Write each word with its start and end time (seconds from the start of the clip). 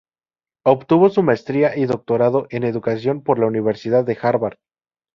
Obtuvo 0.65 1.11
su 1.11 1.21
maestría 1.21 1.77
y 1.77 1.85
doctorado 1.85 2.47
en 2.49 2.63
educación, 2.63 3.21
por 3.21 3.37
la 3.37 3.45
Universidad 3.45 4.03
de 4.03 4.17
Harvard. 4.19 4.57